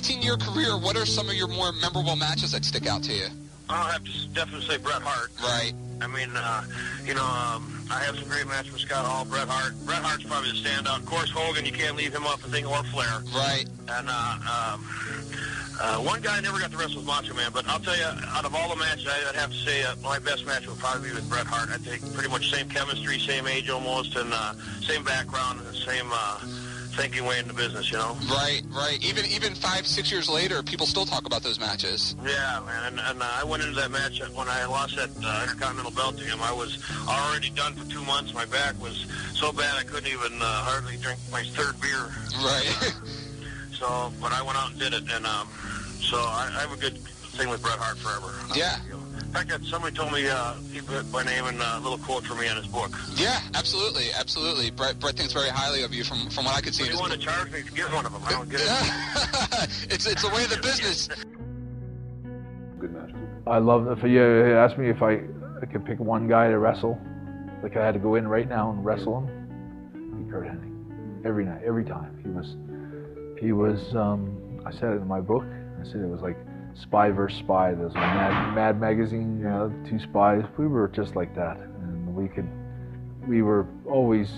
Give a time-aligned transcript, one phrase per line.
[0.00, 3.12] 15 year career, what are some of your more memorable matches that stick out to
[3.12, 3.26] you?
[3.68, 5.30] I'll have to definitely say Bret Hart.
[5.42, 5.74] Right.
[6.00, 6.64] I mean, uh,
[7.04, 9.74] you know, um, I have some great matches with Scott Hall, Bret Hart.
[9.84, 11.00] Bret Hart's probably the standout.
[11.00, 13.20] Of course, Hogan, you can't leave him off the thing, or Flair.
[13.34, 13.66] Right.
[13.90, 14.88] And uh, um,
[15.78, 18.08] uh, one guy I never got to wrestle with Macho Man, but I'll tell you,
[18.32, 21.10] out of all the matches, I'd have to say uh, my best match would probably
[21.10, 21.68] be with Bret Hart.
[21.68, 25.74] I think pretty much same chemistry, same age almost, and uh, same background, and the
[25.74, 26.40] same uh,
[26.90, 28.16] thinking way into business, you know?
[28.28, 28.98] Right, right.
[29.02, 32.14] Even even five, six years later, people still talk about those matches.
[32.24, 32.84] Yeah, man.
[32.86, 36.18] And, and uh, I went into that match when I lost that uh, Intercontinental belt
[36.18, 36.40] to him.
[36.42, 38.34] I was already done for two months.
[38.34, 42.10] My back was so bad I couldn't even uh, hardly drink my third beer.
[42.42, 42.92] Right.
[43.72, 45.48] so, but I went out and did it, and um,
[46.00, 48.32] so I, I have a good thing with Bret Hart forever.
[48.54, 48.78] Yeah.
[49.30, 51.98] In fact, that somebody told me uh, he put my name and uh, a little
[51.98, 52.90] quote for me in his book.
[53.14, 54.72] Yeah, absolutely, absolutely.
[54.72, 56.82] Bret, Bret thinks very highly of you from, from what I could see.
[56.82, 58.22] But in he wanted to charge me to get one of them.
[58.26, 58.66] I don't get it.
[59.88, 61.08] it's it's the way of the business.
[62.80, 63.14] Good match.
[63.46, 64.20] I love if you
[64.56, 65.20] asked me if I,
[65.62, 67.00] I could pick one guy to wrestle,
[67.62, 71.24] like I had to go in right now and wrestle him, it'd be Curt Hennig.
[71.24, 72.18] Every night, every time.
[72.24, 72.56] He was,
[73.40, 73.94] he was.
[73.94, 75.44] Um, I said it in my book.
[75.80, 76.36] I said it was like
[76.74, 77.74] spy versus spy.
[77.74, 80.44] There's Mad, Mad magazine, you know, two spies.
[80.56, 82.48] We were just like that, and we could,
[83.26, 84.30] we were always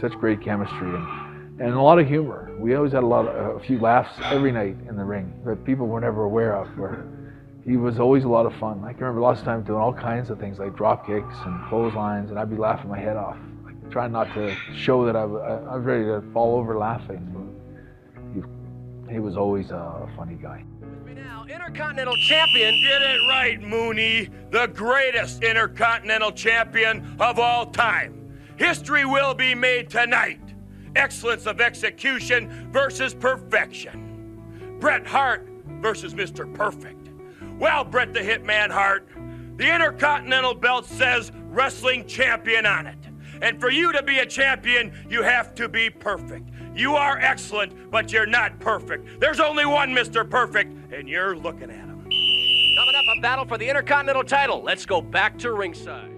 [0.00, 2.54] such great chemistry and, and a lot of humor.
[2.58, 5.64] We always had a lot of a few laughs every night in the ring that
[5.64, 6.68] people were never aware of.
[6.78, 7.06] Where
[7.64, 8.82] he was always a lot of fun.
[8.84, 11.68] I can remember lots of times doing all kinds of things like drop kicks and
[11.68, 15.22] clotheslines, and I'd be laughing my head off, like trying not to show that I,
[15.22, 17.34] I was ready to fall over laughing.
[19.10, 20.64] He, was always a funny guy.
[21.14, 22.74] Now, Intercontinental Champion.
[22.82, 24.28] Get it right, Mooney.
[24.50, 28.38] The greatest Intercontinental Champion of all time.
[28.56, 30.40] History will be made tonight.
[30.96, 34.76] Excellence of execution versus perfection.
[34.80, 35.48] Bret Hart
[35.80, 36.52] versus Mr.
[36.54, 37.10] Perfect.
[37.58, 39.08] Well, Bret the Hitman Hart,
[39.56, 42.98] the Intercontinental belt says wrestling champion on it.
[43.42, 46.50] And for you to be a champion, you have to be perfect.
[46.78, 49.18] You are excellent, but you're not perfect.
[49.18, 50.28] There's only one Mr.
[50.30, 51.98] Perfect, and you're looking at him.
[52.04, 54.62] Coming up, a battle for the Intercontinental title.
[54.62, 56.12] Let's go back to ringside.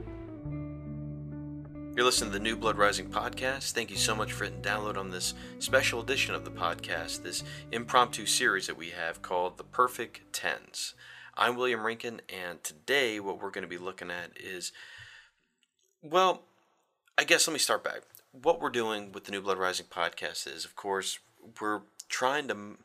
[1.96, 3.72] You're listening to the New Blood Rising podcast.
[3.72, 7.42] Thank you so much for hitting download on this special edition of the podcast, this
[7.72, 10.94] impromptu series that we have called The Perfect Tens.
[11.38, 14.72] I'm William Rankin, and today what we're going to be looking at is,
[16.02, 16.42] well,
[17.16, 18.02] I guess let me start back.
[18.32, 21.18] What we're doing with the New Blood Rising podcast is, of course,
[21.60, 22.76] we're trying to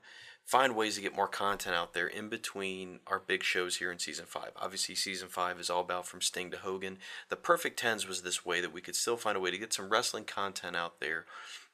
[0.43, 3.99] find ways to get more content out there in between our big shows here in
[3.99, 4.51] season five.
[4.55, 6.97] Obviously, season five is all about from Sting to Hogan.
[7.29, 9.71] The Perfect Tens was this way that we could still find a way to get
[9.71, 11.25] some wrestling content out there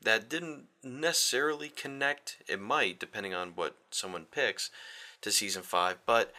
[0.02, 2.38] that didn't necessarily connect.
[2.50, 4.70] It might, depending on what someone picks,
[5.22, 5.98] to season five.
[6.06, 6.34] But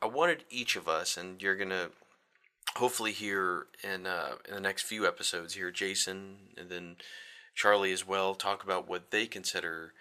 [0.00, 1.90] I wanted each of us, and you're gonna
[2.76, 6.96] hopefully here in uh, in the next few episodes here, Jason and then
[7.54, 9.92] Charlie as well talk about what they consider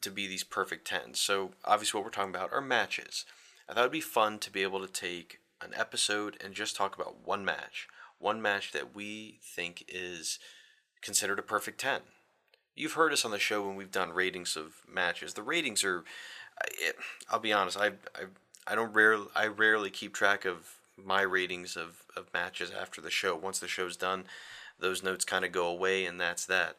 [0.00, 1.20] to be these perfect tens.
[1.20, 3.24] So obviously, what we're talking about are matches.
[3.68, 6.94] I thought it'd be fun to be able to take an episode and just talk
[6.94, 7.88] about one match,
[8.18, 10.38] one match that we think is
[11.02, 12.02] considered a perfect ten.
[12.74, 15.34] You've heard us on the show when we've done ratings of matches.
[15.34, 16.04] The ratings are,
[17.28, 18.26] I'll be honest, I I
[18.66, 23.10] I don't rarely I rarely keep track of my ratings of, of matches after the
[23.10, 23.36] show.
[23.36, 24.24] Once the show's done,
[24.78, 26.76] those notes kind of go away, and that's that.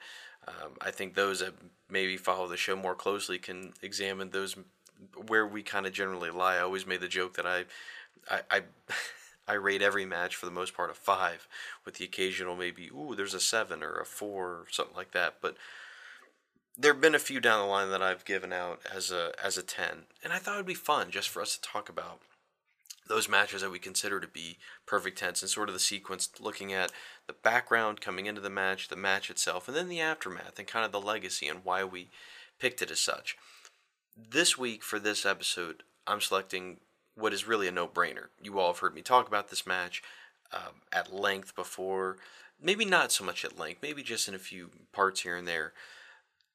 [0.48, 1.54] Um, I think those that
[1.90, 4.56] maybe follow the show more closely can examine those
[5.28, 6.56] where we kind of generally lie.
[6.56, 7.66] I always made the joke that I,
[8.30, 8.62] I, I,
[9.48, 11.48] I rate every match for the most part a five,
[11.86, 15.36] with the occasional maybe ooh there's a seven or a four or something like that.
[15.42, 15.56] But
[16.78, 19.58] there have been a few down the line that I've given out as a as
[19.58, 22.20] a ten, and I thought it'd be fun just for us to talk about
[23.10, 26.72] those matches that we consider to be perfect tens and sort of the sequence looking
[26.72, 26.92] at
[27.28, 30.86] the background coming into the match, the match itself, and then the aftermath and kind
[30.86, 32.08] of the legacy and why we
[32.60, 33.36] picked it as such.
[34.16, 36.78] This week for this episode, I'm selecting
[37.16, 38.28] what is really a no brainer.
[38.42, 40.04] You all have heard me talk about this match
[40.54, 42.18] um, at length before.
[42.62, 45.74] Maybe not so much at length, maybe just in a few parts here and there.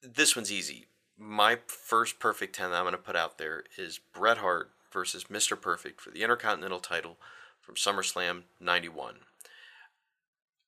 [0.03, 0.87] This one's easy.
[1.19, 5.25] My first perfect 10 that I'm going to put out there is Bret Hart versus
[5.25, 5.61] Mr.
[5.61, 7.19] Perfect for the Intercontinental title
[7.61, 9.17] from SummerSlam 91.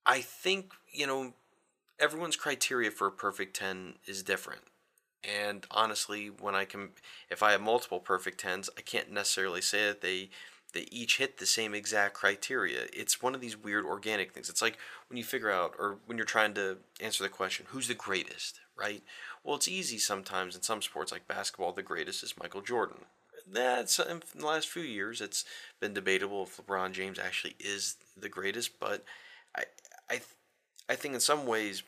[0.05, 1.33] I think, you know,
[1.99, 4.61] everyone's criteria for a perfect 10 is different.
[5.23, 6.89] And honestly, when I can
[7.29, 10.29] if I have multiple perfect 10s, I can't necessarily say that they
[10.73, 12.81] they each hit the same exact criteria.
[12.93, 14.49] It's one of these weird organic things.
[14.49, 14.77] It's like
[15.09, 18.59] when you figure out, or when you're trying to answer the question, who's the greatest,
[18.75, 19.01] right?
[19.43, 23.05] Well, it's easy sometimes in some sports like basketball, the greatest is Michael Jordan.
[23.49, 25.45] That's in the last few years, it's
[25.79, 29.05] been debatable if LeBron James actually is the greatest, but
[29.55, 29.63] I,
[30.09, 30.21] I,
[30.89, 31.83] I think in some ways,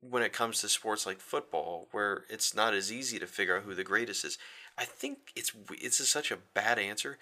[0.00, 3.64] when it comes to sports like football, where it's not as easy to figure out
[3.64, 4.38] who the greatest is,
[4.76, 7.18] I think it's it's such a bad answer.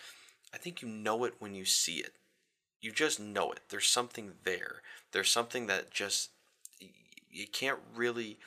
[0.52, 2.14] I think you know it when you see it.
[2.80, 3.60] You just know it.
[3.68, 4.82] There's something there.
[5.12, 6.30] There's something that just
[7.30, 8.38] you can't really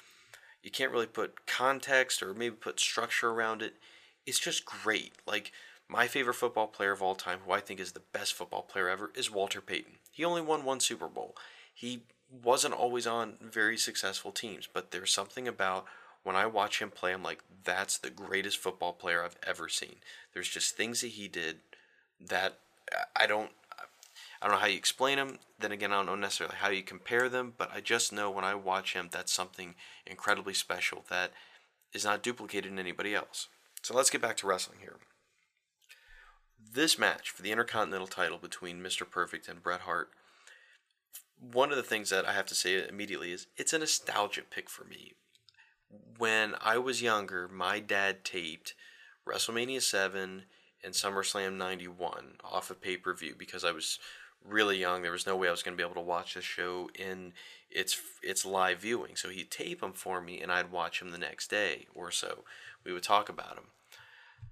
[0.61, 3.75] you can't really put context or maybe put structure around it.
[4.25, 5.13] It's just great.
[5.25, 5.51] Like
[5.87, 8.89] my favorite football player of all time, who I think is the best football player
[8.89, 9.93] ever, is Walter Payton.
[10.11, 11.35] He only won one Super Bowl.
[11.73, 12.01] He
[12.43, 15.85] wasn't always on very successful teams, but there's something about
[16.23, 19.97] when I watch him play, I'm like, that's the greatest football player I've ever seen.
[20.33, 21.57] There's just things that he did
[22.19, 22.57] that
[23.15, 23.51] I don't
[24.41, 25.39] I don't know how you explain them.
[25.59, 28.43] Then again, I don't know necessarily how you compare them, but I just know when
[28.43, 29.75] I watch him, that's something
[30.05, 31.31] incredibly special that
[31.93, 33.47] is not duplicated in anybody else.
[33.85, 34.95] So let's get back to wrestling here.
[36.73, 39.07] This match for the Intercontinental title between Mr.
[39.07, 40.09] Perfect and Bret Hart,
[41.39, 44.71] one of the things that I have to say immediately is it's a nostalgia pick
[44.71, 45.13] for me.
[46.17, 48.73] When I was younger, my dad taped
[49.29, 50.45] WrestleMania 7
[50.83, 53.99] and SummerSlam 91 off of pay per view because I was
[54.47, 55.01] really young.
[55.01, 57.33] There was no way I was going to be able to watch the show in
[57.69, 59.15] its its live viewing.
[59.15, 62.43] So he'd tape them for me, and I'd watch them the next day or so.
[62.83, 63.65] We would talk about them.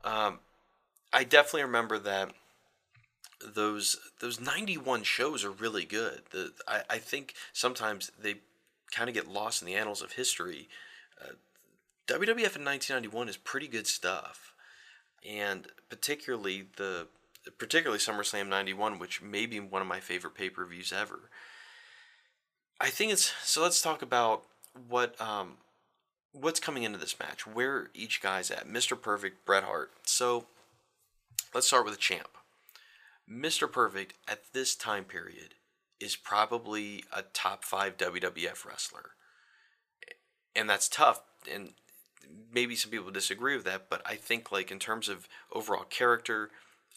[0.04, 0.40] Um,
[1.12, 2.34] I definitely remember that
[3.46, 6.24] those those 91 shows are really good.
[6.32, 8.36] The I, I think sometimes they
[8.92, 10.68] kind of get lost in the annals of history.
[11.22, 11.34] Uh,
[12.08, 14.54] WWF in 1991 is pretty good stuff,
[15.28, 17.08] and particularly the
[17.58, 21.30] particularly SummerSlam 91, which may be one of my favorite pay per views ever.
[22.80, 23.62] I think it's so.
[23.62, 24.44] Let's talk about
[24.90, 25.58] what um,
[26.32, 27.46] what's coming into this match.
[27.48, 28.68] Where each guy's at.
[28.68, 29.00] Mr.
[29.00, 29.92] Perfect, Bret Hart.
[30.04, 30.46] So
[31.54, 32.38] let's start with the champ.
[33.30, 33.72] Mr.
[33.72, 35.56] Perfect at this time period
[36.00, 39.12] is probably a top five WWF wrestler,
[40.56, 41.22] and that's tough.
[41.50, 41.74] And
[42.52, 46.50] maybe some people disagree with that, but I think like in terms of overall character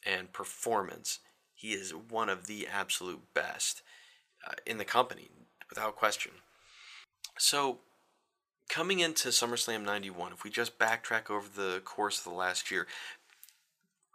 [0.07, 1.19] and performance,
[1.55, 3.83] he is one of the absolute best
[4.47, 5.31] uh, in the company,
[5.69, 6.33] without question.
[7.39, 7.79] So,
[8.69, 12.87] coming into SummerSlam 91, if we just backtrack over the course of the last year,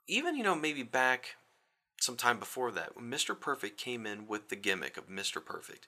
[0.07, 1.35] even, you know, maybe back
[1.99, 3.39] sometime before that, when Mr.
[3.39, 5.43] Perfect came in with the gimmick of Mr.
[5.43, 5.87] Perfect,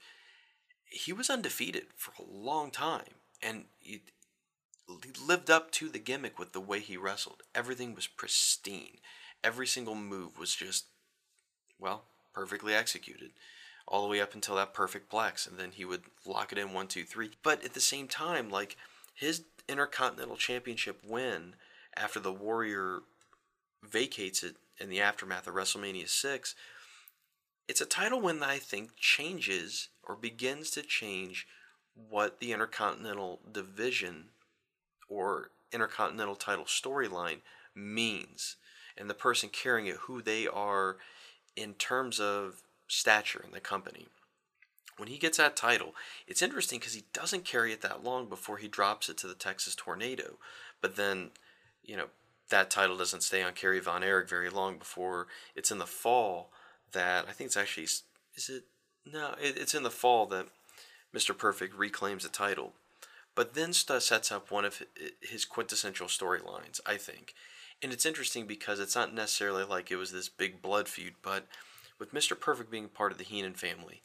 [0.85, 3.15] he was undefeated for a long time.
[3.41, 4.01] And he
[5.25, 7.41] lived up to the gimmick with the way he wrestled.
[7.55, 8.97] Everything was pristine
[9.43, 10.85] every single move was just,
[11.79, 12.03] well,
[12.33, 13.31] perfectly executed.
[13.87, 16.71] All the way up until that perfect plex, and then he would lock it in
[16.71, 17.31] one, two, three.
[17.43, 18.77] But at the same time, like
[19.13, 21.55] his Intercontinental Championship win
[21.95, 23.01] after the Warrior
[23.83, 26.55] vacates it in the aftermath of WrestleMania 6,
[27.67, 31.47] it's a title win that I think changes or begins to change
[32.09, 34.29] what the Intercontinental Division
[35.07, 37.39] or Intercontinental title storyline
[37.75, 38.57] means
[38.97, 40.97] and the person carrying it who they are
[41.55, 44.07] in terms of stature in the company.
[44.97, 45.95] When he gets that title,
[46.27, 49.33] it's interesting because he doesn't carry it that long before he drops it to the
[49.33, 50.37] Texas Tornado.
[50.81, 51.31] But then,
[51.83, 52.07] you know,
[52.49, 56.51] that title doesn't stay on Kerry Von Erich very long before it's in the fall
[56.91, 58.03] that I think it's actually is
[58.49, 58.65] it
[59.11, 60.47] no it, it's in the fall that
[61.15, 61.37] Mr.
[61.37, 62.73] Perfect reclaims the title.
[63.35, 64.83] But then sets up one of
[65.21, 67.33] his quintessential storylines, I think,
[67.83, 71.47] and it's interesting because it's not necessarily like it was this big blood feud, but
[71.99, 72.39] with Mr.
[72.39, 74.01] Perfect being part of the Heenan family,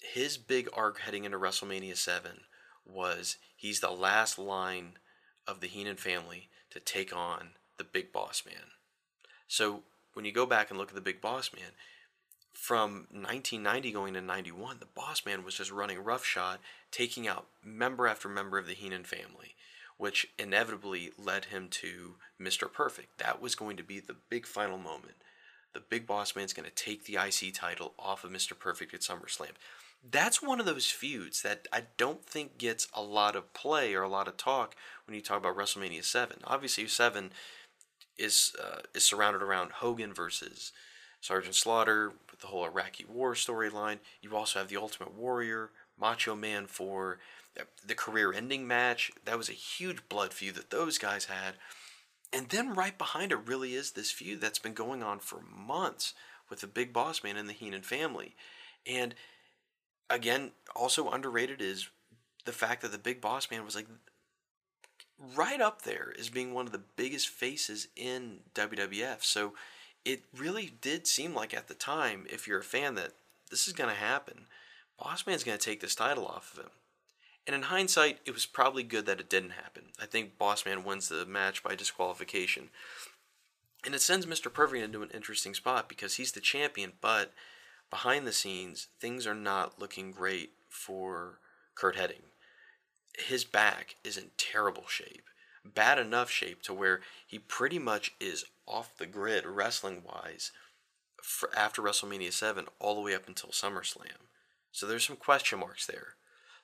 [0.00, 2.42] his big arc heading into WrestleMania 7
[2.84, 4.98] was he's the last line
[5.46, 8.72] of the Heenan family to take on the Big Boss Man.
[9.48, 9.82] So
[10.14, 11.72] when you go back and look at the Big Boss Man,
[12.52, 16.58] from 1990 going to 91, the Boss Man was just running roughshod,
[16.90, 19.55] taking out member after member of the Heenan family
[19.98, 22.70] which inevitably led him to Mr.
[22.70, 23.18] Perfect.
[23.18, 25.16] That was going to be the big final moment.
[25.72, 28.58] The big boss man's going to take the IC title off of Mr.
[28.58, 29.52] Perfect at SummerSlam.
[30.08, 34.02] That's one of those feuds that I don't think gets a lot of play or
[34.02, 34.76] a lot of talk
[35.06, 36.38] when you talk about WrestleMania 7.
[36.44, 37.30] Obviously, 7
[38.18, 40.72] is uh, is surrounded around Hogan versus
[41.20, 43.98] Sergeant Slaughter with the whole Iraqi war storyline.
[44.22, 47.18] You also have the Ultimate Warrior, Macho Man for
[47.84, 49.10] the career ending match.
[49.24, 51.54] That was a huge blood feud that those guys had.
[52.32, 56.14] And then right behind it really is this feud that's been going on for months
[56.50, 58.34] with the Big Boss Man and the Heenan family.
[58.86, 59.14] And
[60.10, 61.88] again, also underrated is
[62.44, 63.86] the fact that the Big Boss Man was like
[65.34, 69.22] right up there as being one of the biggest faces in WWF.
[69.24, 69.54] So
[70.04, 73.12] it really did seem like at the time, if you're a fan, that
[73.50, 74.46] this is going to happen.
[74.98, 76.70] Boss Man's going to take this title off of him.
[77.46, 79.84] And in hindsight, it was probably good that it didn't happen.
[80.00, 82.70] I think Boss Man wins the match by disqualification.
[83.84, 84.52] And it sends Mr.
[84.52, 87.32] Perfect into an interesting spot because he's the champion, but
[87.88, 91.38] behind the scenes, things are not looking great for
[91.76, 92.22] Curt Hennig.
[93.16, 95.22] His back is in terrible shape.
[95.64, 100.50] Bad enough shape to where he pretty much is off the grid wrestling wise
[101.56, 104.26] after WrestleMania 7 all the way up until SummerSlam.
[104.72, 106.14] So there's some question marks there.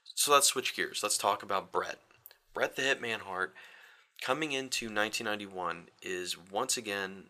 [0.04, 1.00] So let's switch gears.
[1.02, 1.98] Let's talk about Bret.
[2.54, 3.54] Bret the Hitman Hart
[4.20, 7.24] coming into 1991 is once again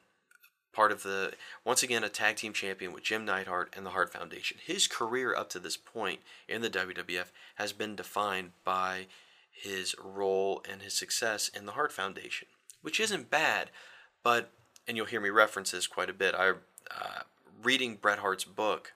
[0.72, 1.32] part of the
[1.64, 4.58] once again a tag team champion with Jim Neidhart and the Hart Foundation.
[4.64, 7.26] His career up to this point in the WWF
[7.56, 9.06] has been defined by
[9.50, 12.48] his role and his success in the Hart Foundation,
[12.80, 13.70] which isn't bad,
[14.22, 14.50] but
[14.88, 16.34] and you'll hear me reference this quite a bit.
[16.34, 16.50] I
[16.90, 17.22] uh,
[17.62, 18.92] reading Bret Hart's book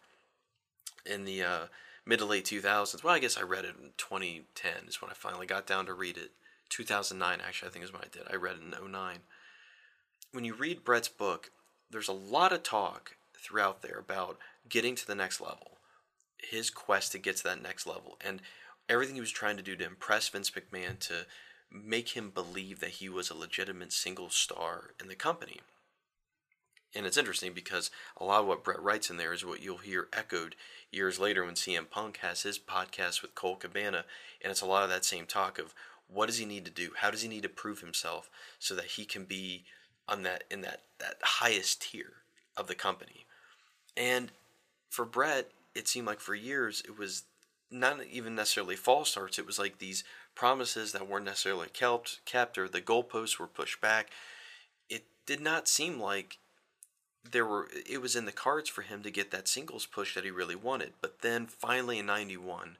[1.05, 1.65] in the uh,
[2.07, 3.03] mid to late 2000s.
[3.03, 5.95] Well, I guess I read it in 2010 is when I finally got down to
[5.95, 6.31] read it.
[6.69, 8.23] 2009 actually I think is when I did.
[8.31, 9.19] I read it in 09.
[10.33, 11.51] When you read Bret's book,
[11.91, 15.79] there's a lot of talk throughout there about getting to the next level.
[16.39, 18.41] His quest to get to that next level and
[18.89, 21.27] everything he was trying to do to impress Vince McMahon to
[21.71, 25.61] make him believe that he was a legitimate single star in the company.
[26.97, 29.79] And it's interesting because a lot of what Bret writes in there is what you'll
[29.79, 30.57] hear echoed
[30.91, 34.05] years later when CM Punk has his podcast with Colt Cabana.
[34.43, 35.75] And it's a lot of that same talk of
[36.09, 36.93] what does he need to do?
[36.97, 39.65] How does he need to prove himself so that he can be
[40.09, 42.13] on that in that, that highest tier
[42.57, 43.27] of the company?
[43.95, 44.33] And
[44.89, 47.25] for Bret, it seemed like for years it was
[47.71, 49.39] not even necessarily false starts.
[49.39, 53.81] It was like these promises that weren't necessarily kept, kept or the goalposts were pushed
[53.83, 54.11] back.
[54.89, 56.39] It did not seem like
[57.31, 60.25] there were it was in the cards for him to get that singles push that
[60.25, 60.93] he really wanted.
[61.01, 62.77] But then finally in '91,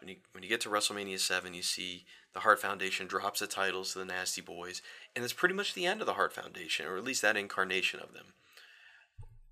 [0.00, 3.46] when you when you get to WrestleMania Seven, you see the Hart Foundation drops the
[3.46, 4.82] titles to the Nasty Boys,
[5.14, 8.00] and it's pretty much the end of the Hart Foundation, or at least that incarnation
[8.00, 8.26] of them.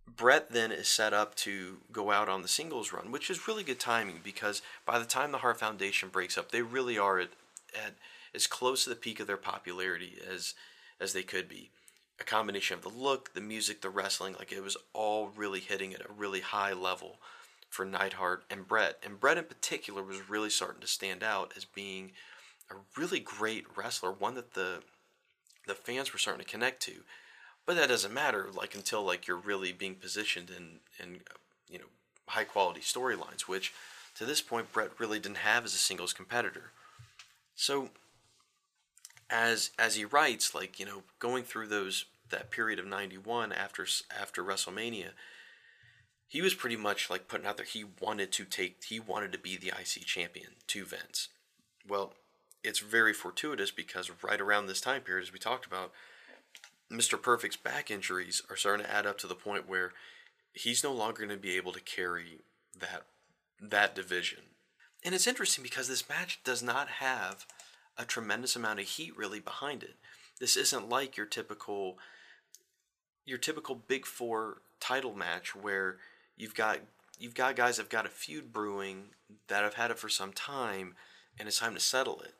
[0.06, 3.62] Bret then is set up to go out on the singles run, which is really
[3.62, 7.30] good timing because by the time the Hart Foundation breaks up, they really are at,
[7.74, 7.94] at
[8.34, 10.54] as close to the peak of their popularity as
[11.00, 11.70] as they could be
[12.20, 15.94] a combination of the look, the music, the wrestling, like it was all really hitting
[15.94, 17.18] at a really high level
[17.68, 18.98] for Neidhart and Bret.
[19.04, 22.12] And Bret in particular was really starting to stand out as being
[22.70, 24.82] a really great wrestler, one that the
[25.66, 27.02] the fans were starting to connect to.
[27.66, 31.20] But that doesn't matter like until like you're really being positioned in in
[31.70, 31.84] you know
[32.28, 33.72] high quality storylines, which
[34.16, 36.72] to this point Bret really didn't have as a singles competitor.
[37.54, 37.90] So
[39.30, 43.86] as as he writes, like you know, going through those that period of '91 after
[44.18, 45.10] after WrestleMania,
[46.26, 49.38] he was pretty much like putting out there he wanted to take he wanted to
[49.38, 51.28] be the IC champion to Vince.
[51.86, 52.14] Well,
[52.62, 55.92] it's very fortuitous because right around this time period, as we talked about,
[56.92, 57.20] Mr.
[57.20, 59.92] Perfect's back injuries are starting to add up to the point where
[60.52, 62.40] he's no longer going to be able to carry
[62.78, 63.04] that
[63.60, 64.40] that division.
[65.04, 67.46] And it's interesting because this match does not have
[67.98, 69.96] a tremendous amount of heat really behind it.
[70.40, 71.98] This isn't like your typical
[73.26, 75.96] your typical big four title match where
[76.36, 76.78] you've got
[77.18, 79.08] you've got guys that've got a feud brewing
[79.48, 80.94] that have had it for some time
[81.38, 82.34] and it's time to settle it.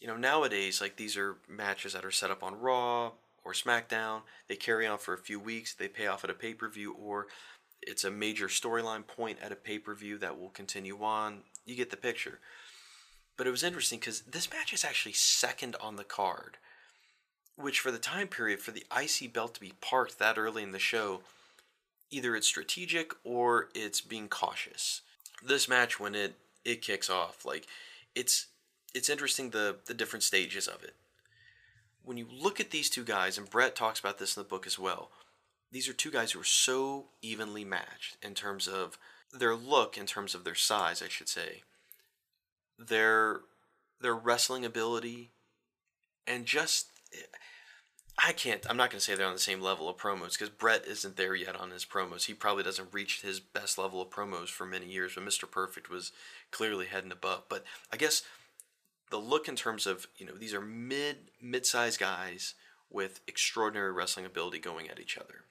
[0.00, 3.12] You know, nowadays like these are matches that are set up on Raw
[3.44, 4.22] or SmackDown.
[4.48, 7.26] They carry on for a few weeks, they pay off at a pay-per-view or
[7.82, 11.40] it's a major storyline point at a pay-per-view that will continue on.
[11.64, 12.40] You get the picture.
[13.36, 16.56] But it was interesting because this match is actually second on the card,
[17.56, 20.72] which for the time period, for the IC belt to be parked that early in
[20.72, 21.20] the show,
[22.10, 25.02] either it's strategic or it's being cautious.
[25.44, 27.66] This match, when it it kicks off, like
[28.14, 28.46] it's
[28.94, 30.94] it's interesting the the different stages of it.
[32.02, 34.66] When you look at these two guys, and Bret talks about this in the book
[34.66, 35.10] as well,
[35.72, 38.96] these are two guys who are so evenly matched in terms of
[39.32, 41.62] their look, in terms of their size, I should say
[42.78, 43.40] their
[44.00, 45.30] their wrestling ability
[46.26, 46.88] and just
[48.22, 50.50] I can't I'm not going to say they're on the same level of promos because
[50.50, 52.24] Bret isn't there yet on his promos.
[52.24, 55.50] He probably doesn't reach his best level of promos for many years, but Mr.
[55.50, 56.12] Perfect was
[56.50, 57.44] clearly heading above.
[57.48, 58.22] But I guess
[59.10, 62.54] the look in terms of, you know, these are mid mid-sized guys
[62.90, 65.44] with extraordinary wrestling ability going at each other.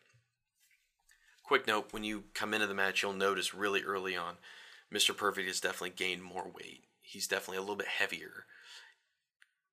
[1.43, 4.35] Quick note when you come into the match, you'll notice really early on,
[4.91, 5.15] Mr.
[5.15, 6.83] Perfect has definitely gained more weight.
[7.15, 8.45] He's definitely a little bit heavier.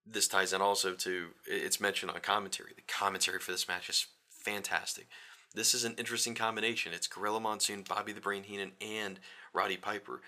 [0.06, 2.70] This ties in also to, it's mentioned on commentary.
[2.76, 5.08] The commentary for this match is fantastic.
[5.52, 6.92] This is an interesting combination.
[6.92, 9.18] It's Gorilla Monsoon, Bobby the Brain Heenan, and
[9.52, 10.20] Roddy Piper.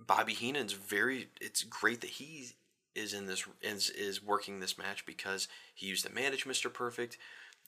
[0.00, 1.28] Bobby Heenan's very.
[1.38, 2.46] It's great that he
[2.94, 6.72] is in this is, is working this match because he used to manage Mr.
[6.72, 7.18] Perfect.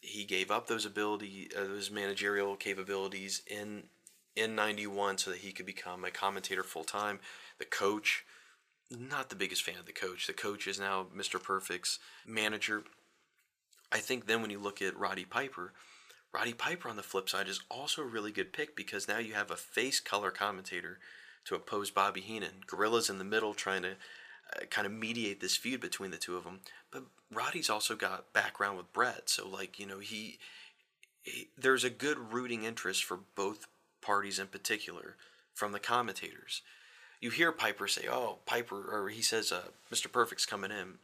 [0.00, 3.84] He gave up those ability, uh, those managerial capabilities in
[4.34, 7.20] in '91 so that he could become a commentator full time.
[7.58, 8.24] The coach,
[8.90, 10.26] not the biggest fan of the coach.
[10.26, 11.42] The coach is now Mr.
[11.42, 12.84] Perfect's manager.
[13.92, 15.72] I think then when you look at Roddy Piper,
[16.32, 19.34] Roddy Piper on the flip side is also a really good pick because now you
[19.34, 20.98] have a face color commentator
[21.44, 22.64] to oppose Bobby Heenan.
[22.66, 26.36] Gorilla's in the middle trying to uh, kind of mediate this feud between the two
[26.36, 26.60] of them.
[26.90, 30.38] But Roddy's also got background with Bret, so like you know he,
[31.22, 33.66] he there's a good rooting interest for both
[34.00, 35.16] parties in particular
[35.54, 36.62] from the commentators.
[37.20, 40.10] You hear Piper say, "Oh, Piper," or he says, uh, "Mr.
[40.10, 40.98] Perfect's coming in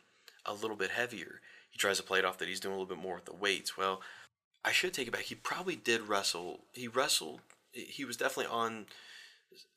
[0.44, 2.94] a little bit heavier." He tries to play it off that he's doing a little
[2.94, 3.76] bit more with the weights.
[3.76, 4.00] Well,
[4.64, 5.22] I should take it back.
[5.22, 6.64] He probably did wrestle.
[6.72, 7.42] He wrestled.
[7.72, 8.86] He was definitely on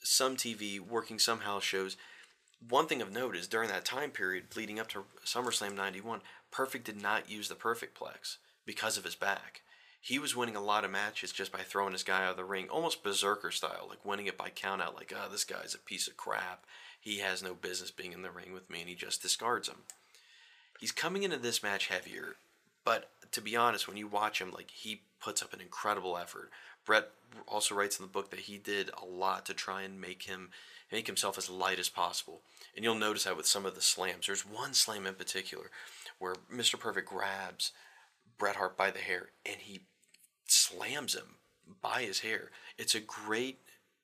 [0.01, 1.97] some TV, working some house shows.
[2.67, 6.85] One thing of note is during that time period leading up to SummerSlam 91, Perfect
[6.85, 9.61] did not use the Perfect Plex because of his back.
[10.01, 12.45] He was winning a lot of matches just by throwing this guy out of the
[12.45, 15.79] ring, almost berserker style, like winning it by count out, like, oh, this guy's a
[15.79, 16.65] piece of crap.
[16.99, 19.79] He has no business being in the ring with me, and he just discards him.
[20.79, 22.35] He's coming into this match heavier,
[22.85, 26.49] but to be honest, when you watch him, like, he puts up an incredible effort.
[26.85, 27.09] Bret
[27.47, 30.49] also writes in the book that he did a lot to try and make him
[30.91, 32.41] make himself as light as possible.
[32.75, 34.25] And you'll notice that with some of the slams.
[34.25, 35.69] There's one slam in particular
[36.17, 36.79] where Mr.
[36.79, 37.71] Perfect grabs
[38.39, 39.81] Bret Hart by the hair and he
[40.51, 41.35] slams him
[41.81, 42.51] by his hair.
[42.77, 43.59] It's a great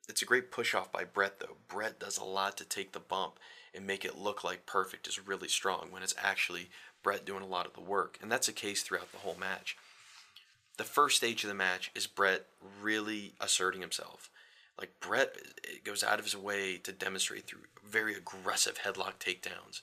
[0.08, 1.58] it's a great push off by Bret though.
[1.68, 3.40] Bret does a lot to take the bump
[3.74, 6.70] and make it look like Perfect is really strong when it's actually
[7.02, 8.20] Bret doing a lot of the work.
[8.22, 9.76] And that's a case throughout the whole match
[10.78, 12.48] the first stage of the match is Bret
[12.82, 14.30] really asserting himself.
[14.78, 15.38] Like Bret
[15.84, 19.82] goes out of his way to demonstrate through very aggressive headlock takedowns,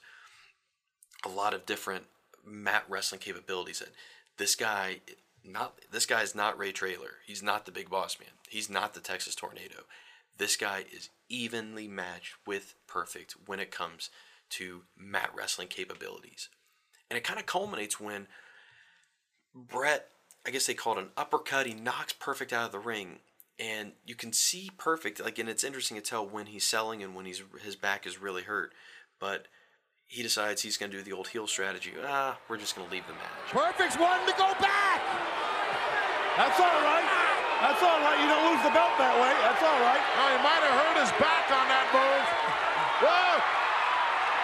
[1.25, 2.05] a lot of different
[2.45, 3.79] mat wrestling capabilities.
[3.79, 3.89] That
[4.37, 5.01] this guy,
[5.45, 7.15] not this guy is not Ray Traylor.
[7.25, 8.29] He's not the Big Boss Man.
[8.49, 9.83] He's not the Texas Tornado.
[10.37, 14.09] This guy is evenly matched with Perfect when it comes
[14.51, 16.49] to mat wrestling capabilities,
[17.09, 18.27] and it kind of culminates when
[19.53, 20.09] Bret
[20.45, 21.65] I guess they call it an uppercut.
[21.65, 23.19] He knocks Perfect out of the ring,
[23.57, 25.21] and you can see Perfect.
[25.23, 28.21] Like, and it's interesting to tell when he's selling and when he's his back is
[28.21, 28.73] really hurt.
[29.19, 29.47] But
[30.05, 31.93] he decides he's going to do the old heel strategy.
[32.05, 33.49] Ah, we're just going to leave the match.
[33.49, 35.32] Perfect's wanting to go back.
[36.37, 37.07] That's all right.
[37.61, 38.17] That's all right.
[38.19, 39.33] You don't lose the belt that way.
[39.45, 40.03] That's all right.
[40.19, 42.27] Oh, he might have hurt his back on that move.
[43.05, 43.31] Whoa!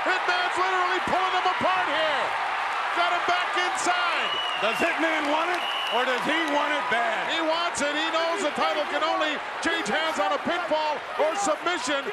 [0.08, 2.23] Hitman's literally pulling him apart here.
[2.95, 4.30] Got him back inside.
[4.62, 5.80] Does Hitman want it?
[5.95, 7.34] or does he want it bad?
[7.34, 7.89] He wants it.
[7.89, 12.06] He knows the title can only change hands on a pinfall or submission.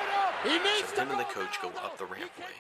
[0.45, 2.57] He needs so him and the coach go up the rampway.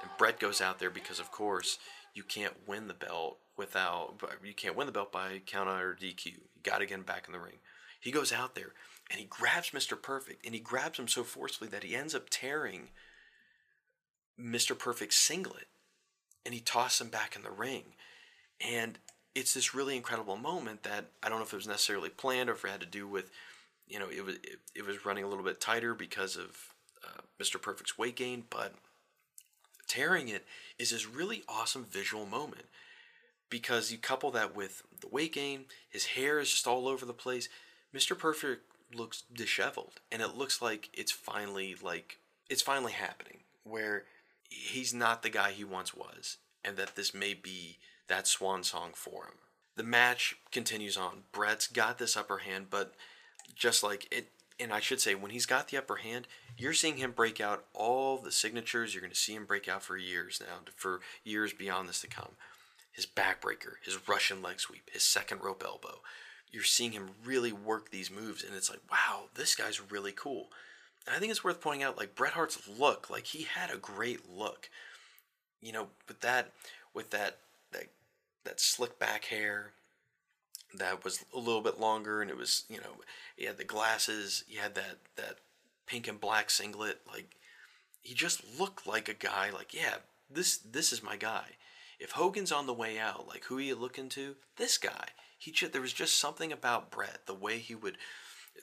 [0.00, 1.78] And Bret goes out there because, of course,
[2.14, 5.94] you can't win the belt without, you can't win the belt by count out or
[5.94, 6.26] DQ.
[6.26, 7.58] You got to get him back in the ring.
[8.00, 8.72] He goes out there
[9.10, 10.00] and he grabs Mr.
[10.00, 12.88] Perfect and he grabs him so forcefully that he ends up tearing
[14.38, 14.78] Mr.
[14.78, 15.68] Perfect's singlet
[16.44, 17.94] and he tosses him back in the ring.
[18.60, 18.98] And
[19.34, 22.54] it's this really incredible moment that I don't know if it was necessarily planned or
[22.54, 23.30] if it had to do with,
[23.86, 26.56] you know, it was it, it was running a little bit tighter because of
[27.06, 27.60] uh, Mr.
[27.60, 28.74] Perfect's weight gain, but
[29.92, 30.46] tearing it
[30.78, 32.64] is this really awesome visual moment
[33.50, 37.12] because you couple that with the weight gain, his hair is just all over the
[37.12, 37.50] place.
[37.94, 38.18] Mr.
[38.18, 38.62] Perfect
[38.94, 44.04] looks disheveled, and it looks like it's finally like it's finally happening where
[44.48, 47.76] he's not the guy he once was, and that this may be
[48.08, 49.34] that swan song for him.
[49.76, 51.24] The match continues on.
[51.32, 52.94] Bret's got this upper hand, but
[53.54, 54.28] just like it,
[54.62, 57.64] and I should say, when he's got the upper hand, you're seeing him break out
[57.74, 58.94] all the signatures.
[58.94, 62.06] You're going to see him break out for years now, for years beyond this to
[62.06, 62.32] come.
[62.92, 66.00] His backbreaker, his Russian leg sweep, his second rope elbow.
[66.50, 70.48] You're seeing him really work these moves, and it's like, wow, this guy's really cool.
[71.06, 73.78] And I think it's worth pointing out, like Bret Hart's look, like he had a
[73.78, 74.68] great look.
[75.60, 76.52] You know, with that,
[76.92, 77.38] with that
[77.72, 77.86] that
[78.44, 79.72] that slick back hair
[80.74, 83.00] that was a little bit longer and it was you know
[83.36, 85.36] he had the glasses he had that that
[85.86, 87.36] pink and black singlet like
[88.00, 89.96] he just looked like a guy like yeah
[90.30, 91.44] this this is my guy
[92.02, 94.34] if Hogan's on the way out, like who are you looking to?
[94.56, 95.06] This guy.
[95.38, 97.96] He just, there was just something about Bret, the way he would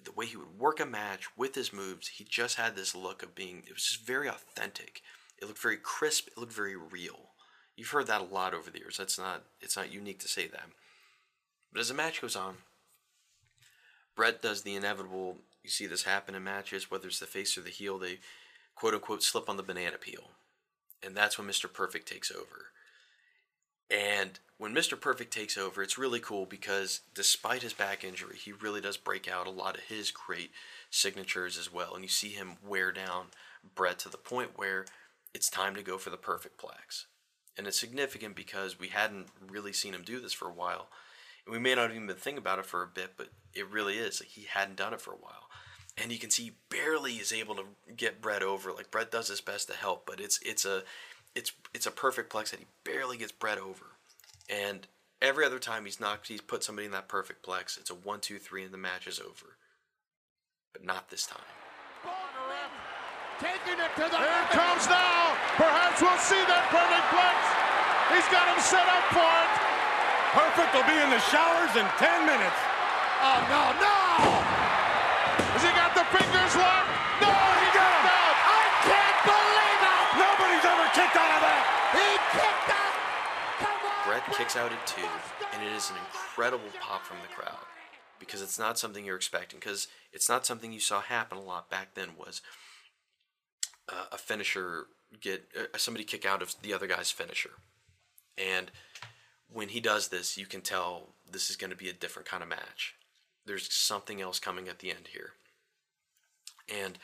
[0.04, 3.24] the way he would work a match with his moves, he just had this look
[3.24, 5.02] of being it was just very authentic.
[5.42, 7.30] It looked very crisp, it looked very real.
[7.78, 8.98] You've heard that a lot over the years.
[8.98, 10.68] That's not it's not unique to say that.
[11.72, 12.58] But as the match goes on,
[14.16, 17.62] Bret does the inevitable you see this happen in matches, whether it's the face or
[17.62, 18.20] the heel, they
[18.76, 20.32] quote unquote slip on the banana peel.
[21.04, 21.72] And that's when Mr.
[21.72, 22.72] Perfect takes over.
[23.92, 25.00] And when Mr.
[25.00, 29.28] Perfect takes over, it's really cool because despite his back injury, he really does break
[29.28, 30.52] out a lot of his great
[30.90, 31.96] signatures as well.
[31.96, 33.28] And you see him wear down
[33.76, 34.86] Bret to the point where
[35.34, 37.06] it's time to go for the perfect plex.
[37.58, 40.90] And it's significant because we hadn't really seen him do this for a while.
[41.50, 43.68] And we may not have even been thinking about it for a bit, but it
[43.72, 44.22] really is.
[44.22, 45.50] Like he hadn't done it for a while.
[45.98, 47.64] And you can see he barely is able to
[47.98, 48.72] get Bret over.
[48.72, 50.84] Like Bret does his best to help, but it's it's a
[51.34, 53.98] it's it's a perfect plex that he barely gets Bret over.
[54.48, 54.86] And
[55.24, 57.80] every other time he's knocked, he's put somebody in that perfect plex.
[57.80, 59.58] It's a one, two, three, and the match is over.
[60.72, 61.42] But not this time.
[63.40, 64.18] Taking it to the.
[64.18, 65.34] Here it comes now.
[65.58, 67.42] Perhaps we'll see that perfect plex.
[68.14, 69.59] He's got him set up for it.
[70.30, 72.60] Perfect will be in the showers in 10 minutes.
[73.26, 74.00] Oh, no, no!
[75.58, 76.94] Has he got the fingers locked?
[77.18, 78.38] No, he got him out.
[78.38, 80.06] I can't believe it!
[80.22, 81.64] Nobody's ever kicked out of that.
[81.98, 82.96] He kicked out.
[84.06, 85.10] Bret kicks out at two,
[85.52, 87.66] and it is an incredible pop from the crowd
[88.20, 89.60] because it's not something you're expecting.
[89.60, 92.10] Because it's not something you saw happen a lot back then.
[92.16, 92.44] Was
[93.90, 94.86] uh, a finisher
[95.20, 97.52] get uh, somebody kick out of the other guy's finisher,
[98.38, 98.70] and
[99.52, 102.44] when he does this, you can tell this is going to be a different kind
[102.44, 102.96] of match.
[103.46, 105.32] There's something else coming at the end here,
[106.68, 106.98] and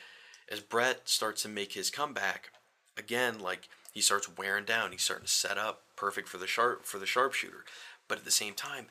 [0.50, 2.50] as Bret starts to make his comeback,
[2.96, 6.84] again, like he starts wearing down, he's starting to set up perfect for the sharp
[6.84, 7.64] for the sharpshooter.
[8.08, 8.86] But at the same time,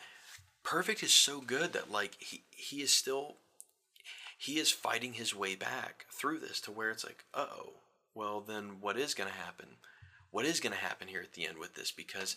[0.63, 3.35] perfect is so good that like he he is still
[4.37, 7.73] he is fighting his way back through this to where it's like, oh,
[8.13, 9.77] well then what is gonna happen?
[10.31, 11.91] What is gonna happen here at the end with this?
[11.91, 12.35] Because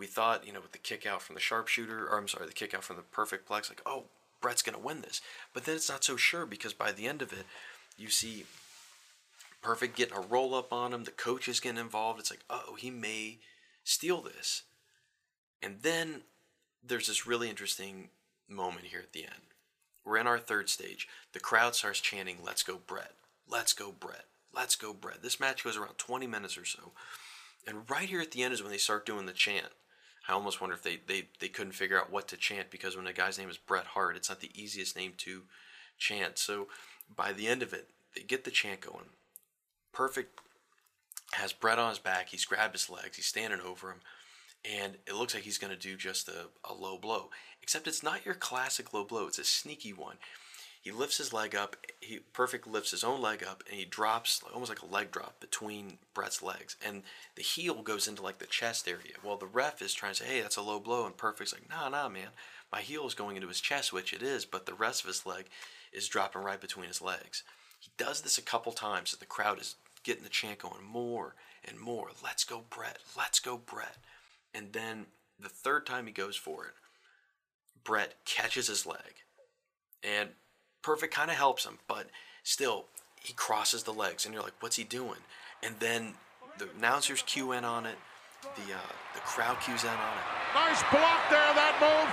[0.00, 2.52] we thought, you know, with the kick out from the sharpshooter, or I'm sorry, the
[2.52, 4.04] kick out from the perfect plex, like, oh,
[4.40, 5.20] Bret's gonna win this.
[5.54, 7.44] But then it's not so sure because by the end of it,
[7.96, 8.46] you see
[9.62, 11.04] Perfect getting a roll up on him.
[11.04, 12.18] The coach is getting involved.
[12.18, 13.38] It's like, oh, he may
[13.84, 14.62] steal this.
[15.62, 16.22] And then
[16.82, 18.08] there's this really interesting
[18.48, 19.52] moment here at the end.
[20.04, 21.06] We're in our third stage.
[21.32, 23.12] The crowd starts chanting, Let's go, Bret.
[23.46, 24.24] Let's go, Bret.
[24.54, 25.22] Let's go, Bret.
[25.22, 26.92] This match goes around 20 minutes or so.
[27.66, 29.68] And right here at the end is when they start doing the chant.
[30.30, 33.08] I almost wonder if they, they, they couldn't figure out what to chant because when
[33.08, 35.42] a guy's name is Bret Hart, it's not the easiest name to
[35.98, 36.38] chant.
[36.38, 36.68] So
[37.14, 39.06] by the end of it, they get the chant going.
[39.92, 40.38] Perfect
[41.32, 42.28] has Bret on his back.
[42.28, 43.16] He's grabbed his legs.
[43.16, 44.00] He's standing over him.
[44.64, 47.30] And it looks like he's going to do just a, a low blow.
[47.60, 50.16] Except it's not your classic low blow, it's a sneaky one.
[50.80, 51.76] He lifts his leg up.
[52.00, 55.38] He perfect lifts his own leg up, and he drops almost like a leg drop
[55.38, 57.02] between Bret's legs, and
[57.34, 59.14] the heel goes into like the chest area.
[59.22, 61.68] Well, the ref is trying to say, "Hey, that's a low blow," and Perfect's like,
[61.68, 62.30] "Nah, nah, man,
[62.72, 65.26] my heel is going into his chest, which it is, but the rest of his
[65.26, 65.50] leg
[65.92, 67.42] is dropping right between his legs."
[67.78, 71.34] He does this a couple times, and the crowd is getting the chant going more
[71.64, 72.10] and more.
[72.22, 72.98] Let's go, Bret!
[73.16, 73.96] Let's go, Bret!
[74.54, 75.06] And then
[75.38, 76.74] the third time he goes for it,
[77.84, 79.22] Bret catches his leg.
[80.02, 80.30] And
[80.82, 82.08] Perfect kind of helps him, but
[82.42, 82.86] still,
[83.20, 84.24] he crosses the legs.
[84.24, 85.20] And you're like, what's he doing?
[85.62, 86.14] And then
[86.58, 87.96] the announcers cue in on it.
[88.56, 90.26] The, uh, the crowd cues in on it.
[90.54, 92.08] Nice block there, that move.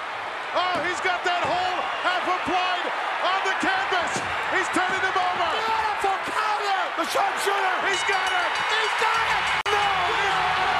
[0.55, 2.87] Oh, he's got that hole half applied
[3.23, 4.13] on the canvas.
[4.51, 5.51] He's turning him over.
[5.63, 6.81] Beautiful counter.
[6.99, 7.75] The sharpshooter.
[7.87, 8.51] He's got it.
[8.71, 9.43] He's got it.
[9.71, 9.83] No.
[10.11, 10.76] We've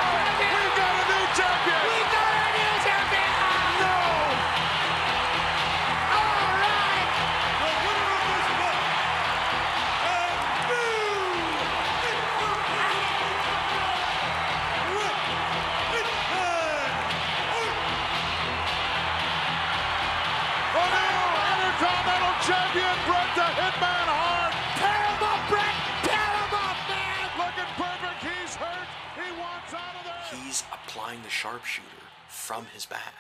[31.48, 31.88] sharpshooter
[32.28, 33.14] from his back.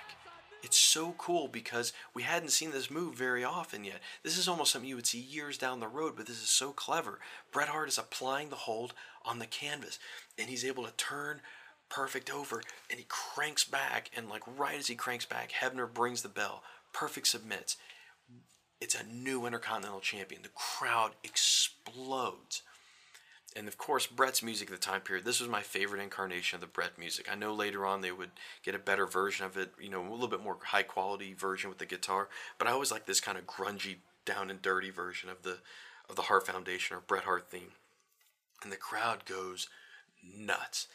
[0.61, 4.01] It's so cool because we hadn't seen this move very often yet.
[4.21, 6.71] This is almost something you would see years down the road, but this is so
[6.71, 7.19] clever.
[7.53, 9.97] Bret Hart is applying the hold on the canvas,
[10.37, 11.39] and he's able to turn
[11.89, 16.21] perfect over, and he cranks back, and like right as he cranks back, Hebner brings
[16.21, 16.63] the bell.
[16.91, 17.77] Perfect submits.
[18.81, 20.41] It's a new Intercontinental Champion.
[20.41, 22.61] The crowd explodes.
[23.58, 25.26] And of course Bret's music at the time period.
[25.26, 27.28] This was my favorite incarnation of the Bret music.
[27.32, 28.32] I know later on they would
[28.63, 31.70] get a better version of it, you know, a little bit more high quality version
[31.70, 32.30] with the guitar.
[32.60, 35.58] But I always like this kind of grungy, down and dirty version of the
[36.10, 37.72] of the Hart Foundation or Bret Hart theme.
[38.63, 39.67] And the crowd goes
[40.24, 40.88] nuts.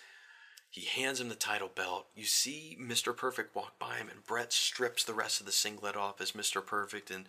[0.70, 2.06] He hands him the title belt.
[2.14, 3.14] You see Mr.
[3.14, 6.64] Perfect walk by him, and Bret strips the rest of the singlet off as Mr.
[6.64, 7.26] Perfect, and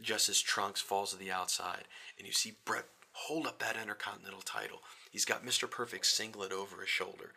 [0.00, 1.84] just his trunks falls to the outside.
[2.18, 4.82] And you see Bret hold up that Intercontinental title.
[5.10, 5.70] He's got Mr.
[5.70, 7.32] Perfect singlet over his shoulder.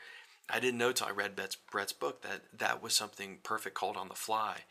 [0.50, 3.98] I didn't know till I read Brett's, Bret's book that that was something Perfect called
[3.98, 4.62] on the fly.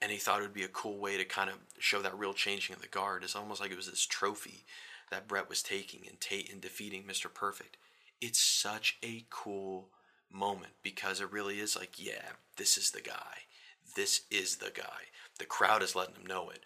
[0.00, 2.34] And he thought it would be a cool way to kind of show that real
[2.34, 3.22] changing of the guard.
[3.22, 4.64] It's almost like it was this trophy
[5.10, 7.32] that Bret was taking and, ta- and defeating Mr.
[7.32, 7.76] Perfect.
[8.20, 9.88] It's such a cool
[10.30, 13.46] moment because it really is like, yeah, this is the guy.
[13.94, 15.10] This is the guy.
[15.38, 16.60] The crowd is letting him know it.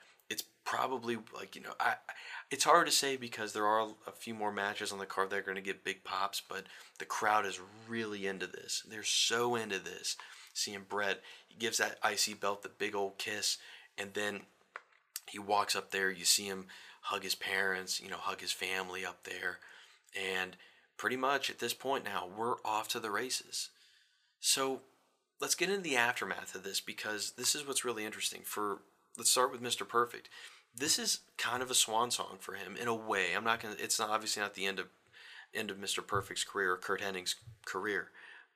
[0.66, 1.94] Probably like you know, I.
[2.50, 5.38] It's hard to say because there are a few more matches on the card that
[5.38, 6.64] are going to get big pops, but
[6.98, 8.82] the crowd is really into this.
[8.88, 10.16] They're so into this.
[10.54, 13.58] Seeing Bret, he gives that IC belt the big old kiss,
[13.96, 14.40] and then
[15.28, 16.10] he walks up there.
[16.10, 16.66] You see him
[17.02, 19.60] hug his parents, you know, hug his family up there,
[20.20, 20.56] and
[20.96, 23.70] pretty much at this point now, we're off to the races.
[24.40, 24.80] So
[25.40, 28.42] let's get into the aftermath of this because this is what's really interesting.
[28.44, 28.80] For
[29.16, 29.86] let's start with Mr.
[29.88, 30.28] Perfect.
[30.76, 33.32] This is kind of a swan song for him in a way.
[33.34, 33.76] I'm not gonna.
[33.78, 34.88] It's not obviously not the end of
[35.54, 36.06] end of Mr.
[36.06, 38.08] Perfect's career or Curt Hennig's career,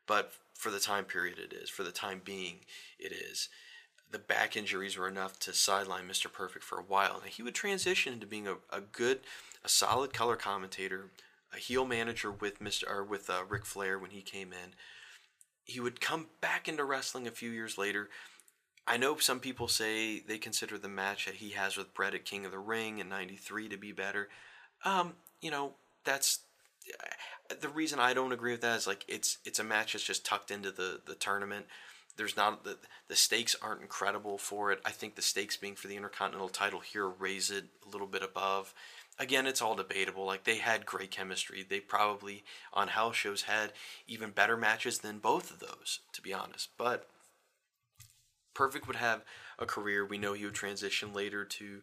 [0.06, 1.70] but for the time period it is.
[1.70, 2.56] For the time being,
[2.98, 3.48] it is.
[4.11, 6.30] The back injuries were enough to sideline Mr.
[6.30, 9.20] Perfect for a while, and he would transition into being a, a good,
[9.64, 11.06] a solid color commentator,
[11.54, 12.90] a heel manager with Mr.
[12.90, 14.74] or with uh, Ric Flair when he came in.
[15.64, 18.11] He would come back into wrestling a few years later.
[18.86, 22.24] I know some people say they consider the match that he has with Bret at
[22.24, 24.28] King of the Ring in '93 to be better.
[24.84, 26.40] Um, you know, that's
[27.60, 30.24] the reason I don't agree with that is like it's it's a match that's just
[30.24, 31.66] tucked into the the tournament.
[32.16, 34.80] There's not the the stakes aren't incredible for it.
[34.84, 38.22] I think the stakes being for the Intercontinental title here raise it a little bit
[38.22, 38.74] above
[39.20, 40.24] again, it's all debatable.
[40.24, 41.64] Like they had great chemistry.
[41.68, 43.72] They probably on house shows had
[44.08, 46.70] even better matches than both of those, to be honest.
[46.76, 47.06] But
[48.54, 49.24] Perfect would have
[49.58, 50.04] a career.
[50.04, 51.80] We know he would transition later to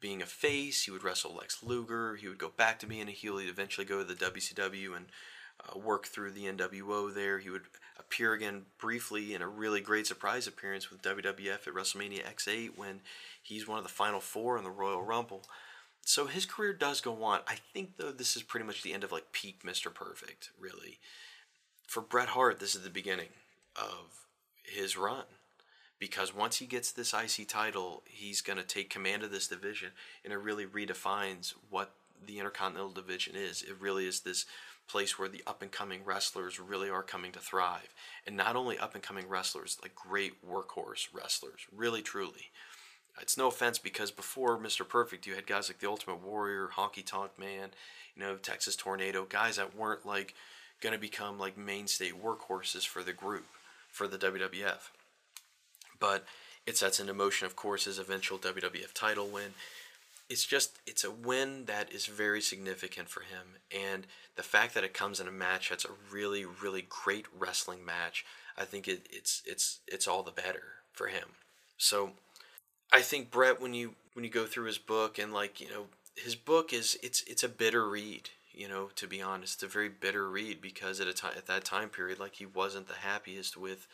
[0.00, 0.84] being a face.
[0.84, 2.16] He would wrestle Lex Luger.
[2.16, 3.38] He would go back to being a heel.
[3.38, 5.06] He'd eventually go to the WCW and
[5.60, 7.38] uh, work through the NWO there.
[7.38, 7.64] He would
[7.98, 13.00] appear again briefly in a really great surprise appearance with WWF at WrestleMania X8 when
[13.42, 15.42] he's one of the final four in the Royal Rumble
[16.08, 17.40] so his career does go on.
[17.46, 19.92] I think though this is pretty much the end of like peak Mr.
[19.92, 21.00] Perfect, really.
[21.86, 23.28] For Bret Hart, this is the beginning
[23.76, 24.24] of
[24.62, 25.24] his run.
[25.98, 29.90] Because once he gets this IC title, he's going to take command of this division,
[30.24, 31.92] and it really redefines what
[32.24, 33.62] the Intercontinental Division is.
[33.62, 34.46] It really is this
[34.88, 37.94] place where the up and coming wrestlers really are coming to thrive.
[38.26, 42.50] And not only up and coming wrestlers, like great workhorse wrestlers, really truly.
[43.20, 44.88] It's no offense because before Mr.
[44.88, 47.70] Perfect, you had guys like the Ultimate Warrior, Honky Tonk Man,
[48.14, 50.34] you know, Texas Tornado, guys that weren't like
[50.80, 53.46] going to become like mainstay workhorses for the group,
[53.90, 54.90] for the WWF.
[56.00, 56.24] But
[56.66, 59.54] it sets into motion, of course, his eventual WWF title win.
[60.28, 63.56] It's just, it's a win that is very significant for him.
[63.74, 64.06] And
[64.36, 68.26] the fact that it comes in a match that's a really, really great wrestling match,
[68.56, 71.28] I think it, it's, it's, it's all the better for him.
[71.78, 72.12] So,
[72.92, 75.86] I think Bret, when you when you go through his book and like you know
[76.16, 78.30] his book is it's it's a bitter read.
[78.52, 81.46] You know, to be honest, it's a very bitter read because at a time at
[81.46, 83.86] that time period, like he wasn't the happiest with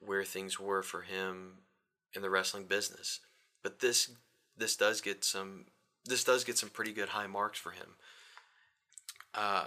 [0.00, 1.58] where things were for him
[2.14, 3.20] in the wrestling business.
[3.62, 4.10] But this
[4.56, 5.66] this does get some
[6.04, 7.96] this does get some pretty good high marks for him.
[9.34, 9.66] Uh,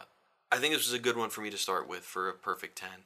[0.52, 2.78] I think this was a good one for me to start with for a perfect
[2.78, 3.06] ten,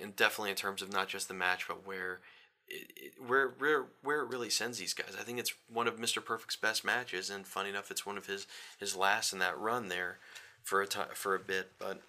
[0.00, 2.20] and definitely in terms of not just the match, but where
[2.68, 5.16] it, it, where where where it really sends these guys.
[5.18, 6.24] I think it's one of Mr.
[6.24, 8.46] Perfect's best matches, and funny enough, it's one of his
[8.78, 10.18] his last in that run there
[10.62, 11.72] for a time for a bit.
[11.78, 12.02] But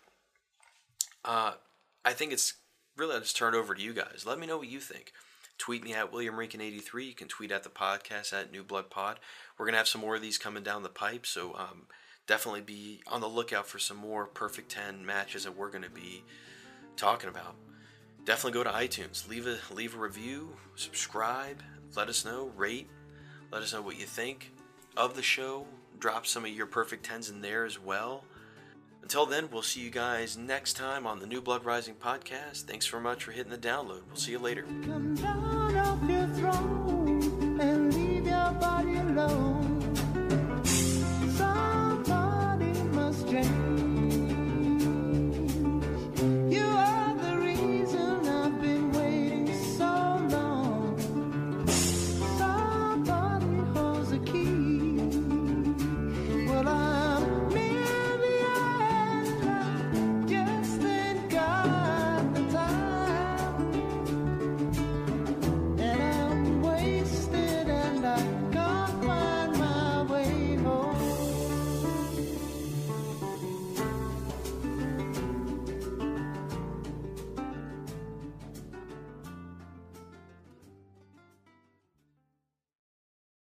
[1.23, 1.53] uh,
[2.03, 2.53] I think it's
[2.97, 4.23] really I'll just turn it over to you guys.
[4.25, 5.13] Let me know what you think.
[5.57, 7.07] Tweet me at William Rankin83.
[7.07, 9.19] You can tweet at the podcast at New Blood Pod.
[9.57, 11.83] We're gonna have some more of these coming down the pipe, so um,
[12.27, 16.23] definitely be on the lookout for some more Perfect Ten matches that we're gonna be
[16.97, 17.55] talking about
[18.25, 21.61] definitely go to iTunes, leave a leave a review, subscribe,
[21.95, 22.89] let us know, rate,
[23.51, 24.51] let us know what you think
[24.97, 25.65] of the show.
[25.99, 28.25] Drop some of your perfect tens in there as well.
[29.05, 32.63] Until then, we'll see you guys next time on the New Blood Rising podcast.
[32.63, 34.01] Thanks so much for hitting the download.
[34.07, 34.65] We'll see you later.